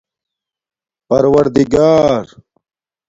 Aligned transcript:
پَروردگار 1.07 2.27